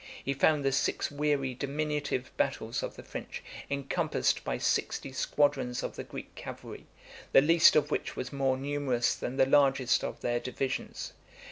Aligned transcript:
He 0.25 0.33
found 0.33 0.65
the 0.65 0.71
six 0.71 1.11
weary 1.11 1.53
diminutive 1.53 2.31
battles 2.35 2.81
of 2.81 2.95
the 2.95 3.03
French 3.03 3.43
encompassed 3.69 4.43
by 4.43 4.57
sixty 4.57 5.11
squadrons 5.11 5.83
of 5.83 5.95
the 5.95 6.03
Greek 6.03 6.33
cavalry, 6.33 6.87
the 7.33 7.41
least 7.41 7.75
of 7.75 7.91
which 7.91 8.15
was 8.15 8.33
more 8.33 8.57
numerous 8.57 9.13
than 9.13 9.37
the 9.37 9.45
largest 9.45 10.03
of 10.03 10.21
their 10.21 10.39
divisions. 10.39 11.13